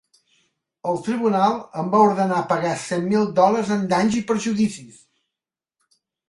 El 0.91 0.95
tribunal 1.07 1.53
em 1.81 1.91
va 1.95 1.99
ordenar 2.05 2.39
pagar 2.53 2.71
cent 2.85 3.05
mil 3.11 3.29
dòlars 3.41 3.69
en 3.77 3.85
danys 3.93 4.19
i 4.21 4.23
perjudicis. 4.33 4.99